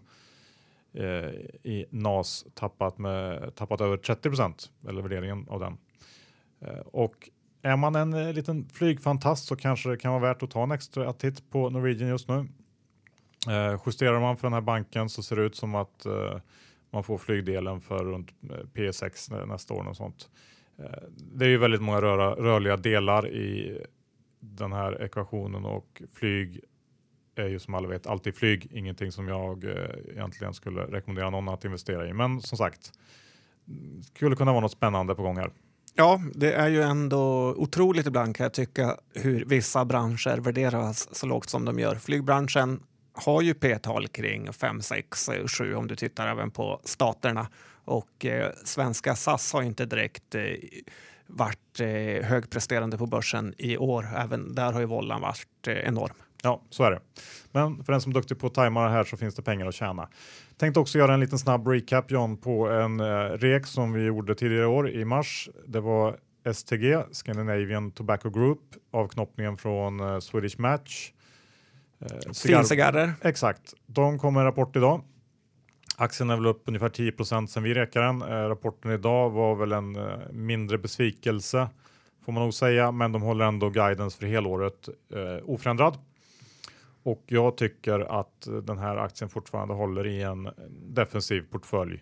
[0.94, 1.30] eh,
[1.64, 5.78] i NAS tappat, med, tappat över 30% eller värderingen av den.
[6.62, 7.30] Eh, och
[7.62, 10.72] är man en eh, liten flygfantast så kanske det kan vara värt att ta en
[10.72, 12.48] extra titt på Norwegian just nu.
[13.50, 16.40] Eh, justerar man för den här banken så ser det ut som att eh,
[16.92, 20.30] man får flygdelen för runt eh, P6 nästa år och sånt.
[20.80, 20.86] Eh,
[21.18, 23.78] det är ju väldigt många röra, rörliga delar i
[24.40, 26.62] den här ekvationen och flyg
[27.36, 31.50] är ju som alla vet alltid flyg, ingenting som jag eh, egentligen skulle rekommendera någon
[31.50, 32.14] att investera i.
[32.14, 32.92] Men som sagt,
[34.14, 35.52] skulle kunna vara något spännande på gång här.
[35.94, 41.26] Ja, det är ju ändå otroligt ibland kan jag tycka hur vissa branscher värderas så
[41.26, 41.96] lågt som de gör.
[41.96, 42.84] Flygbranschen
[43.14, 47.48] har ju p-tal kring 5, 6, 7 om du tittar även på staterna
[47.86, 50.42] och eh, svenska SAS har inte direkt eh,
[51.28, 54.08] varit eh, högpresterande på börsen i år.
[54.18, 56.16] Även där har ju vållan varit eh, enorm.
[56.44, 57.00] Ja, så är det.
[57.52, 59.76] Men för den som är duktig på att tajma här så finns det pengar att
[59.76, 60.10] tjäna.
[60.58, 64.36] Tänkte också göra en liten snabb recap John på en eh, rek som vi gjorde
[64.36, 65.50] tidigare år i mars.
[65.68, 66.18] Det var
[66.54, 68.60] STG, Scandinavian Tobacco Group,
[68.92, 71.12] avknoppningen från eh, Swedish Match.
[72.00, 73.14] Eh, Cigarrer.
[73.22, 73.74] Exakt.
[73.86, 75.02] De kom med en rapport idag
[75.98, 78.22] Aktien är väl upp ungefär 10% sen vi räkade den.
[78.22, 81.70] Eh, rapporten idag var väl en eh, mindre besvikelse
[82.26, 85.98] får man nog säga, men de håller ändå guidance för helåret eh, oförändrad.
[87.04, 92.02] Och jag tycker att den här aktien fortfarande håller i en defensiv portfölj.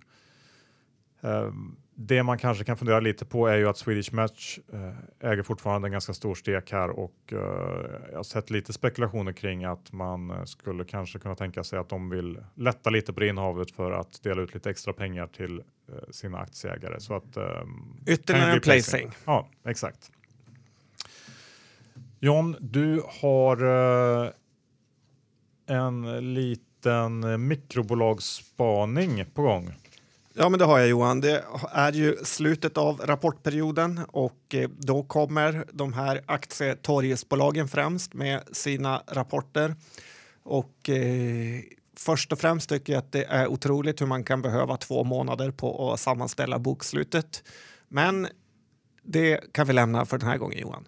[1.21, 1.51] Eh,
[1.95, 5.87] det man kanske kan fundera lite på är ju att Swedish Match eh, äger fortfarande
[5.87, 7.37] en ganska stor stek här och eh,
[8.09, 11.89] jag har sett lite spekulationer kring att man eh, skulle kanske kunna tänka sig att
[11.89, 15.61] de vill lätta lite på det innehavet för att dela ut lite extra pengar till
[16.11, 16.99] sina aktieägare.
[16.99, 17.43] Så att, eh,
[18.07, 19.11] Ytterligare en placing.
[19.25, 20.11] Ja, exakt.
[22.19, 23.57] John, du har
[25.67, 29.73] en liten mikrobolagsspaning på gång.
[30.35, 31.21] Ja, men det har jag Johan.
[31.21, 38.41] Det är ju slutet av rapportperioden och eh, då kommer de här aktietorgesbolagen främst med
[38.51, 39.75] sina rapporter.
[40.43, 41.61] Och eh,
[41.97, 45.51] först och främst tycker jag att det är otroligt hur man kan behöva två månader
[45.51, 47.43] på att sammanställa bokslutet.
[47.87, 48.27] Men
[49.03, 50.87] det kan vi lämna för den här gången Johan.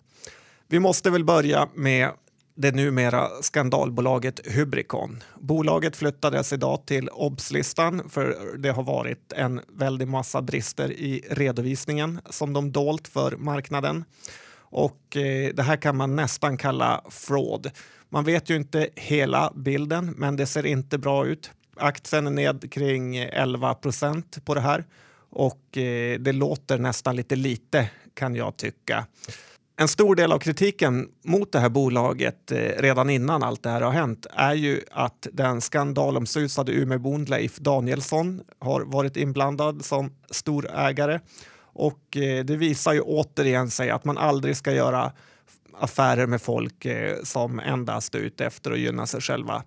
[0.67, 2.11] Vi måste väl börja med
[2.55, 5.23] det numera skandalbolaget Hybricon.
[5.39, 12.21] Bolaget flyttades idag till OBS-listan för det har varit en väldig massa brister i redovisningen
[12.29, 14.03] som de dolt för marknaden.
[14.57, 17.71] Och eh, det här kan man nästan kalla fraud.
[18.09, 21.51] Man vet ju inte hela bilden, men det ser inte bra ut.
[21.77, 24.85] Aktien är ned kring 11 procent på det här
[25.29, 29.05] och eh, det låter nästan lite lite kan jag tycka.
[29.77, 33.81] En stor del av kritiken mot det här bolaget eh, redan innan allt det här
[33.81, 41.19] har hänt är ju att den skandalomsusade Umeåbon Leif Danielsson har varit inblandad som storägare.
[41.57, 45.11] Och eh, det visar ju återigen sig att man aldrig ska göra
[45.79, 49.63] affärer med folk eh, som endast är ute efter att gynna sig själva.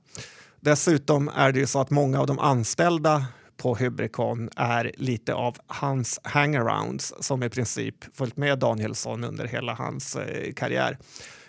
[0.60, 3.26] Dessutom är det ju så att många av de anställda
[3.58, 9.74] på Hybricon är lite av hans hangarounds som i princip följt med Danielsson under hela
[9.74, 10.98] hans eh, karriär.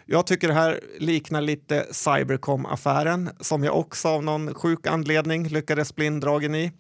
[0.06, 5.95] Jag tycker det här liknar lite Cybercom-affären som jag också av någon sjuk anledning lyckades
[5.95, 6.72] bli indragen i.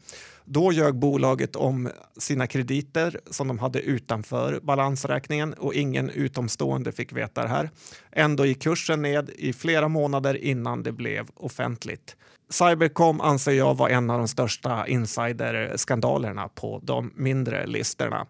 [0.45, 7.13] Då ljög bolaget om sina krediter som de hade utanför balansräkningen och ingen utomstående fick
[7.13, 7.69] veta det här.
[8.11, 12.15] Ändå gick kursen ned i flera månader innan det blev offentligt.
[12.49, 18.27] Cybercom anser jag var en av de största insiderskandalerna på de mindre listorna.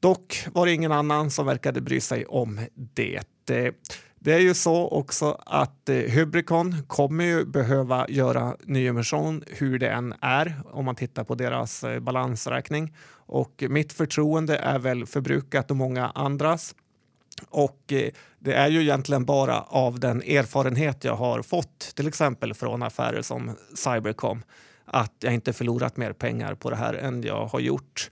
[0.00, 3.22] Dock var det ingen annan som verkade bry sig om det.
[4.24, 9.88] Det är ju så också att eh, Hybricon kommer ju behöva göra nyemission hur det
[9.88, 12.94] än är om man tittar på deras eh, balansräkning.
[13.26, 16.74] Och mitt förtroende är väl förbrukat och många andras.
[17.48, 22.54] Och eh, det är ju egentligen bara av den erfarenhet jag har fått, till exempel
[22.54, 24.42] från affärer som Cybercom,
[24.84, 28.10] att jag inte förlorat mer pengar på det här än jag har gjort.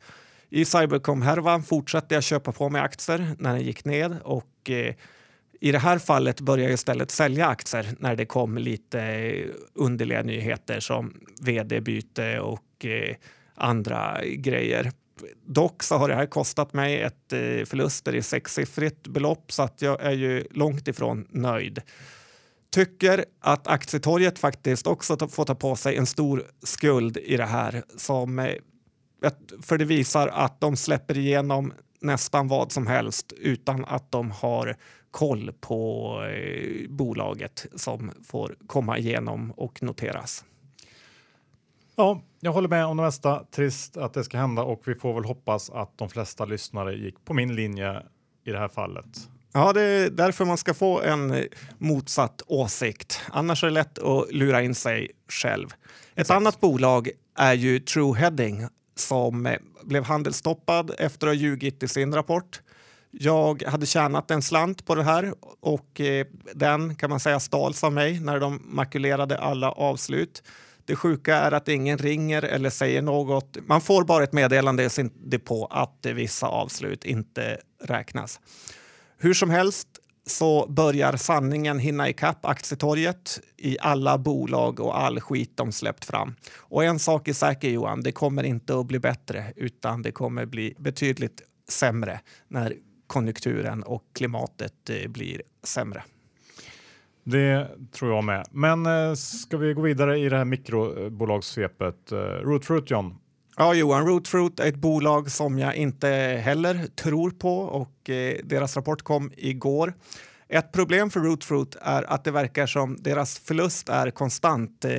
[0.49, 4.95] I Cybercom-härvan fortsatte jag köpa på mig aktier när den gick ned och eh,
[5.61, 9.33] I det här fallet började jag istället sälja aktier när det kom lite
[9.75, 13.17] underliga nyheter som vd-byte och eh,
[13.55, 14.91] andra grejer.
[15.47, 19.83] Dock så har det här kostat mig ett eh, förluster i sexsiffrigt belopp så att
[19.83, 21.83] jag är ju långt ifrån nöjd.
[22.71, 27.83] Tycker att aktietorget faktiskt också får ta på sig en stor skuld i det här
[27.97, 28.55] som eh,
[29.63, 34.77] för det visar att de släpper igenom nästan vad som helst utan att de har
[35.11, 40.45] koll på eh, bolaget som får komma igenom och noteras.
[42.01, 43.45] Ja, jag håller med om det mesta.
[43.51, 47.25] Trist att det ska hända och vi får väl hoppas att de flesta lyssnare gick
[47.25, 48.03] på min linje
[48.45, 49.07] i det här fallet.
[49.53, 51.45] Ja, det är därför man ska få en
[51.79, 53.21] motsatt åsikt.
[53.33, 55.67] Annars är det lätt att lura in sig själv.
[55.67, 55.75] Ett
[56.15, 56.37] Exakt.
[56.37, 62.61] annat bolag är ju Trueheading som blev handelsstoppad efter att ha ljugit i sin rapport.
[63.11, 67.85] Jag hade tjänat en slant på det här och eh, den kan man säga stals
[67.85, 70.43] av mig när de makulerade alla avslut.
[70.91, 73.57] Det sjuka är att ingen ringer eller säger något.
[73.67, 78.41] Man får bara ett meddelande i sin depå att vissa avslut inte räknas.
[79.19, 79.89] Hur som helst
[80.27, 86.35] så börjar sanningen hinna ikapp aktietorget i alla bolag och all skit de släppt fram.
[86.59, 90.47] Och en sak är säker Johan, det kommer inte att bli bättre utan det kommer
[90.47, 92.75] bli betydligt sämre när
[93.07, 96.03] konjunkturen och klimatet eh, blir sämre.
[97.31, 98.47] Det tror jag med.
[98.51, 102.13] Men eh, ska vi gå vidare i det här mikrobolagssvepet?
[102.13, 103.15] Eh, Rootfruit John,
[103.57, 106.09] Ja, Johan, Rootfruit är ett bolag som jag inte
[106.45, 109.95] heller tror på och eh, deras rapport kom igår.
[110.49, 114.85] Ett problem för Rootfruit är att det verkar som deras förlust är konstant.
[114.85, 114.91] Eh,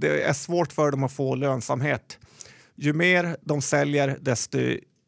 [0.00, 2.18] det är svårt för dem att få lönsamhet.
[2.74, 4.58] Ju mer de säljer, desto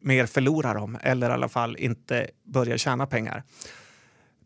[0.03, 3.43] mer förlorar de eller i alla fall inte börjar tjäna pengar.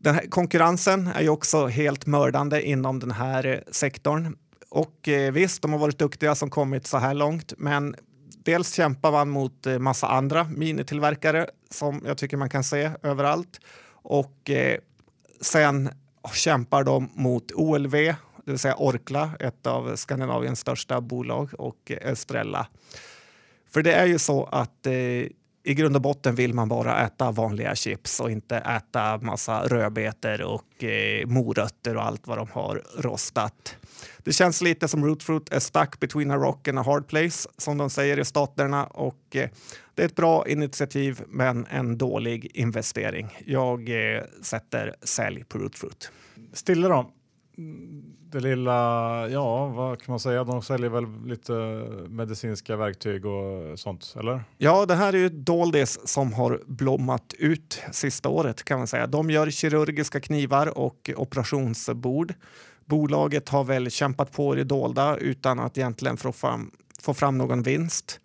[0.05, 4.35] Den här konkurrensen är ju också helt mördande inom den här eh, sektorn.
[4.69, 7.95] Och eh, visst, de har varit duktiga som kommit så här långt, men
[8.43, 13.59] dels kämpar man mot eh, massa andra minitillverkare som jag tycker man kan se överallt.
[13.91, 14.51] Och
[15.41, 15.89] sen
[16.33, 22.67] kämpar de mot OLV, det vill säga Orkla, ett av Skandinaviens största bolag, och Estrella.
[23.69, 24.87] För det är ju så att
[25.65, 30.41] i grund och botten vill man bara äta vanliga chips och inte äta massa rödbetor
[30.41, 33.75] och eh, morötter och allt vad de har rostat.
[34.17, 37.77] Det känns lite som Rootfruit är stuck between a rock and a hard place som
[37.77, 39.49] de säger i staterna och eh,
[39.95, 43.37] det är ett bra initiativ men en dålig investering.
[43.45, 46.11] Jag eh, sätter sälj på Rootfruit.
[46.53, 47.11] Stille då?
[48.31, 48.71] Det lilla,
[49.29, 51.53] ja vad kan man säga, de säljer väl lite
[52.09, 54.43] medicinska verktyg och sånt, eller?
[54.57, 59.07] Ja, det här är ju doldis som har blommat ut sista året kan man säga.
[59.07, 62.33] De gör kirurgiska knivar och operationsbord.
[62.85, 66.71] Bolaget har väl kämpat på i det dolda utan att egentligen få fram,
[67.01, 68.19] få fram någon vinst.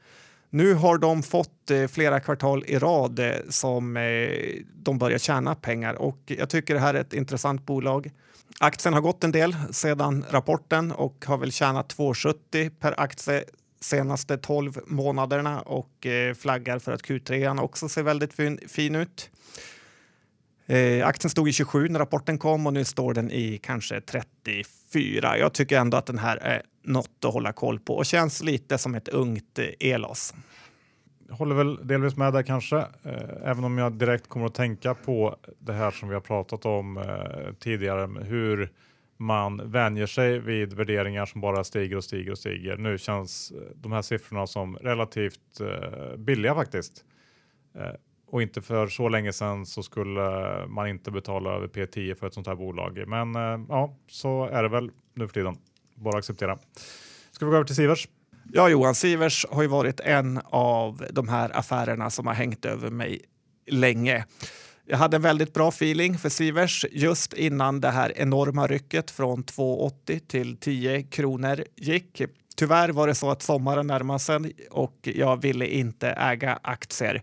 [0.51, 4.28] Nu har de fått eh, flera kvartal i rad eh, som eh,
[4.74, 8.11] de börjar tjäna pengar och jag tycker det här är ett intressant bolag.
[8.59, 13.44] Aktien har gått en del sedan rapporten och har väl tjänat 2,70 per aktie
[13.80, 19.30] senaste 12 månaderna och eh, flaggar för att Q3 också ser väldigt fin, fin ut.
[20.66, 25.38] Eh, aktien stod i 27 när rapporten kom och nu står den i kanske 34.
[25.38, 28.78] Jag tycker ändå att den här är något att hålla koll på och känns lite
[28.78, 30.34] som ett ungt eh, Elos
[31.30, 35.36] håller väl delvis med där kanske, eh, även om jag direkt kommer att tänka på
[35.58, 38.70] det här som vi har pratat om eh, tidigare, hur
[39.16, 42.76] man vänjer sig vid värderingar som bara stiger och stiger och stiger.
[42.76, 47.04] Nu känns eh, de här siffrorna som relativt eh, billiga faktiskt.
[47.74, 47.94] Eh,
[48.26, 52.34] och inte för så länge sedan så skulle man inte betala över P10 för ett
[52.34, 53.04] sånt här bolag.
[53.06, 55.56] Men eh, ja, så är det väl nu för tiden.
[55.94, 56.58] Bara acceptera.
[57.30, 58.08] Ska vi gå över till Sivers?
[58.53, 62.90] Ja, Johan Sivers har ju varit en av de här affärerna som har hängt över
[62.90, 63.20] mig
[63.66, 64.24] länge.
[64.86, 69.44] Jag hade en väldigt bra feeling för Sivers just innan det här enorma rycket från
[69.44, 72.22] 2,80 till 10 kronor gick.
[72.57, 77.22] Tyvärr var det så att sommaren närmade sig och jag ville inte äga aktier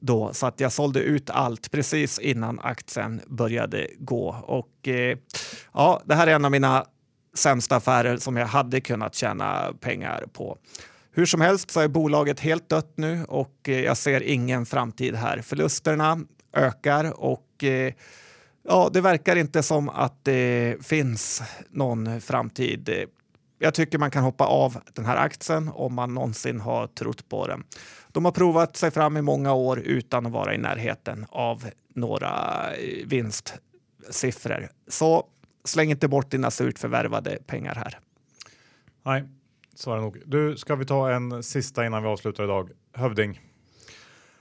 [0.00, 4.36] då så att jag sålde ut allt precis innan aktien började gå.
[4.46, 5.18] Och eh,
[5.74, 6.84] ja, det här är en av mina
[7.34, 10.58] sämsta affärer som jag hade kunnat tjäna pengar på.
[11.12, 15.14] Hur som helst så är bolaget helt dött nu och eh, jag ser ingen framtid
[15.14, 15.42] här.
[15.42, 16.18] Förlusterna
[16.52, 17.92] ökar och eh,
[18.68, 22.90] ja, det verkar inte som att det finns någon framtid.
[23.58, 27.46] Jag tycker man kan hoppa av den här aktien om man någonsin har trott på
[27.46, 27.64] den.
[28.12, 31.64] De har provat sig fram i många år utan att vara i närheten av
[31.94, 34.68] några eh, vinstsiffror.
[34.88, 35.24] Så
[35.68, 37.98] släng inte bort dina surt förvärvade pengar här.
[39.04, 39.24] Nej,
[39.74, 40.22] så är det nog.
[40.26, 42.70] Du, ska vi ta en sista innan vi avslutar idag?
[42.92, 43.40] Hövding.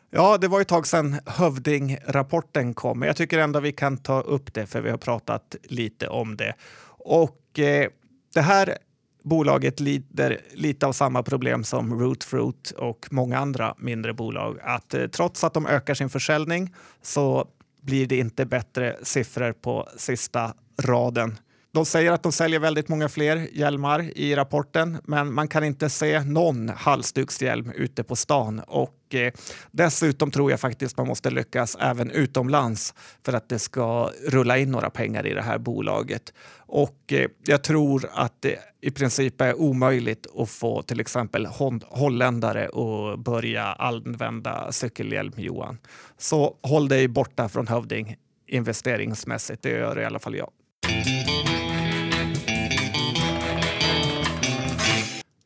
[0.10, 4.22] Ja, det var ett tag sedan Hövding-rapporten kom, men jag tycker ändå vi kan ta
[4.22, 6.56] upp det för vi har pratat lite om det.
[6.88, 7.90] Och eh,
[8.34, 8.78] det här
[9.24, 14.60] bolaget lider lite av samma problem som Rootfruit och många andra mindre bolag.
[14.62, 17.48] Att eh, trots att de ökar sin försäljning så
[17.82, 21.38] blir det inte bättre siffror på sista raden.
[21.78, 25.90] De säger att de säljer väldigt många fler hjälmar i rapporten, men man kan inte
[25.90, 28.60] se någon halsdukshjälm ute på stan.
[28.60, 29.34] Och eh,
[29.72, 32.94] dessutom tror jag faktiskt man måste lyckas även utomlands
[33.26, 36.34] för att det ska rulla in några pengar i det här bolaget.
[36.58, 41.48] Och eh, jag tror att det i princip är omöjligt att få till exempel
[41.86, 45.78] holländare att börja använda cykelhjälm, Johan.
[46.18, 48.16] Så håll dig borta från Hövding
[48.48, 49.62] investeringsmässigt.
[49.62, 50.50] Det gör i alla fall jag.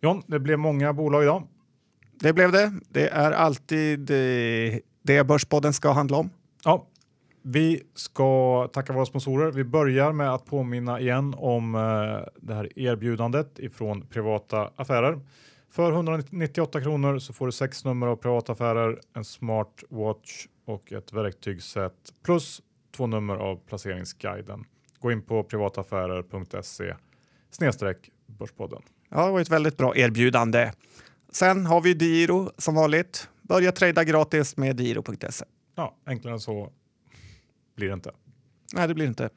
[0.03, 1.47] John, det blev många bolag idag.
[2.13, 2.71] Det blev det.
[2.89, 6.29] Det är alltid eh, det Börspodden ska handla om.
[6.63, 6.87] Ja,
[7.41, 9.51] vi ska tacka våra sponsorer.
[9.51, 11.81] Vi börjar med att påminna igen om eh,
[12.41, 15.19] det här erbjudandet ifrån privata affärer.
[15.69, 21.13] För 198 kronor så får du sex nummer av privata affärer, en smartwatch och ett
[21.13, 21.93] verktygsset
[22.25, 22.61] plus
[22.95, 24.65] två nummer av placeringsguiden.
[24.99, 26.95] Gå in på privataffärer.se
[27.51, 28.81] snedstreck Börspodden.
[29.13, 30.71] Ja, det var ett väldigt bra erbjudande.
[31.31, 33.29] Sen har vi Diro som vanligt.
[33.41, 35.45] Börja trada gratis med diro.se.
[35.75, 36.71] Ja, enklare än så
[37.75, 38.11] blir det inte.
[38.73, 39.29] Nej, det blir inte.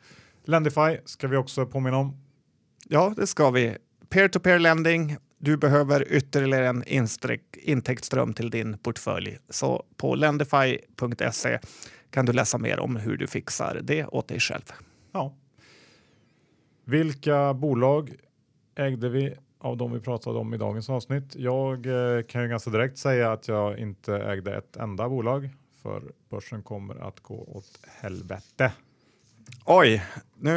[0.44, 2.16] Lendify ska vi också påminna om.
[2.88, 3.76] Ja, det ska vi.
[4.08, 5.16] Peer-to-peer lending.
[5.38, 6.84] Du behöver ytterligare en
[7.62, 9.38] intäktsström till din portfölj.
[9.50, 11.58] Så på lendify.se
[12.10, 14.72] kan du läsa mer om hur du fixar det åt dig själv.
[15.12, 15.36] Ja.
[16.84, 18.14] Vilka bolag
[18.76, 19.34] ägde vi
[19.64, 21.34] av de vi pratade om i dagens avsnitt.
[21.36, 25.50] Jag eh, kan ju ganska direkt säga att jag inte ägde ett enda bolag
[25.82, 28.72] för börsen kommer att gå åt helvete.
[29.64, 30.04] Oj,
[30.38, 30.56] nu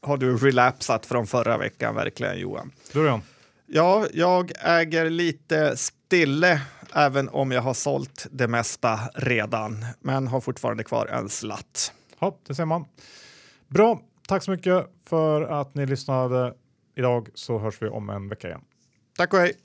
[0.00, 2.72] har du relapsat från förra veckan verkligen Johan.
[2.92, 3.22] Du Jan?
[3.66, 6.60] Ja, jag äger lite stille
[6.94, 11.92] även om jag har sålt det mesta redan, men har fortfarande kvar en slatt.
[12.18, 12.84] Ja, det ser man.
[13.68, 16.54] Bra, tack så mycket för att ni lyssnade
[17.00, 18.64] idag så hörs vi om en vecka igen.
[19.16, 19.56] Tack och hej!